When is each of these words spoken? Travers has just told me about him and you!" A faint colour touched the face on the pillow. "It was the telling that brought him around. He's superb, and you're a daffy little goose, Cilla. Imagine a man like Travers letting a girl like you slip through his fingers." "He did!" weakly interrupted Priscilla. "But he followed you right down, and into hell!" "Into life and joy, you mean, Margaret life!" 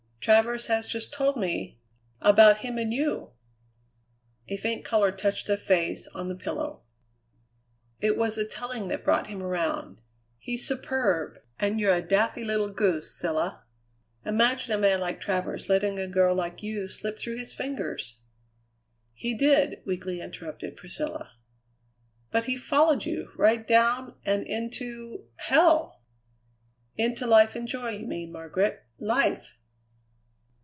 Travers 0.23 0.67
has 0.67 0.87
just 0.87 1.11
told 1.11 1.35
me 1.35 1.79
about 2.21 2.59
him 2.59 2.77
and 2.77 2.93
you!" 2.93 3.31
A 4.49 4.55
faint 4.57 4.85
colour 4.85 5.11
touched 5.11 5.47
the 5.47 5.57
face 5.57 6.05
on 6.09 6.27
the 6.27 6.35
pillow. 6.35 6.83
"It 8.01 8.15
was 8.15 8.35
the 8.35 8.45
telling 8.45 8.87
that 8.89 9.03
brought 9.03 9.29
him 9.29 9.41
around. 9.41 9.99
He's 10.37 10.63
superb, 10.67 11.39
and 11.57 11.79
you're 11.79 11.91
a 11.95 12.03
daffy 12.07 12.43
little 12.43 12.67
goose, 12.69 13.19
Cilla. 13.19 13.63
Imagine 14.23 14.73
a 14.73 14.77
man 14.77 14.99
like 14.99 15.19
Travers 15.19 15.69
letting 15.69 15.97
a 15.97 16.05
girl 16.07 16.35
like 16.35 16.61
you 16.61 16.87
slip 16.87 17.17
through 17.17 17.37
his 17.37 17.55
fingers." 17.55 18.19
"He 19.15 19.33
did!" 19.33 19.81
weakly 19.87 20.21
interrupted 20.21 20.77
Priscilla. 20.77 21.31
"But 22.29 22.45
he 22.45 22.55
followed 22.57 23.05
you 23.05 23.31
right 23.37 23.67
down, 23.67 24.13
and 24.23 24.45
into 24.45 25.25
hell!" 25.37 26.03
"Into 26.95 27.25
life 27.25 27.55
and 27.55 27.67
joy, 27.67 27.89
you 27.93 28.05
mean, 28.05 28.31
Margaret 28.31 28.85
life!" 28.99 29.55